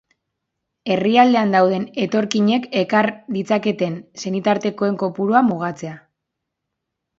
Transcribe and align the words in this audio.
Herrialdean 0.93 1.53
dauden 1.55 1.85
etorkinek 2.05 2.65
ekar 2.81 3.09
ditzaketen 3.37 4.01
senitartekoen 4.25 4.99
kopurua 5.05 5.45
mugatzea. 5.53 5.97